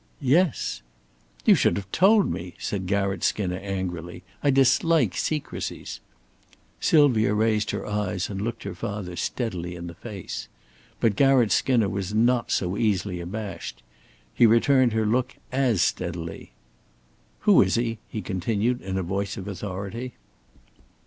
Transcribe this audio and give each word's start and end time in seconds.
"Yes." 0.23 0.81
"You 1.45 1.53
should 1.53 1.77
have 1.77 1.91
told 1.91 2.27
me," 2.31 2.55
said 2.57 2.87
Garratt 2.87 3.21
Skinner, 3.23 3.59
angrily. 3.59 4.23
"I 4.41 4.49
dislike 4.49 5.15
secrecies." 5.15 5.99
Sylvia 6.79 7.35
raised 7.35 7.69
her 7.69 7.85
eyes 7.85 8.27
and 8.27 8.41
looked 8.41 8.63
her 8.63 8.73
father 8.73 9.15
steadily 9.15 9.75
in 9.75 9.85
the 9.85 9.93
face. 9.93 10.47
But 10.99 11.15
Garratt 11.15 11.51
Skinner 11.51 11.87
was 11.87 12.15
not 12.15 12.49
so 12.49 12.77
easily 12.77 13.19
abashed. 13.21 13.83
He 14.33 14.47
returned 14.47 14.93
her 14.93 15.05
look 15.05 15.35
as 15.51 15.83
steadily. 15.83 16.53
"Who 17.41 17.61
is 17.61 17.75
he?" 17.75 17.99
he 18.09 18.23
continued, 18.23 18.81
in 18.81 18.97
a 18.97 19.03
voice 19.03 19.37
of 19.37 19.47
authority. 19.47 20.13